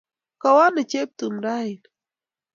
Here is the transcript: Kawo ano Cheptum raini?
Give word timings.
Kawo 0.41 0.59
ano 0.67 0.81
Cheptum 0.91 1.33
raini? 1.45 1.87